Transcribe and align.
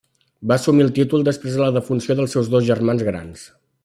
Va 0.51 0.55
assumir 0.61 0.85
el 0.85 0.93
títol 0.95 1.25
després 1.27 1.57
de 1.57 1.61
la 1.65 1.75
defunció 1.77 2.17
dels 2.21 2.33
seus 2.37 2.49
dos 2.55 2.67
germans 2.71 3.05
grans. 3.11 3.45